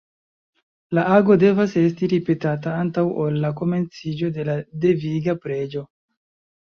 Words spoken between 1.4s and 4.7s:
devas esti ripetata antaŭ ol la komenciĝo de la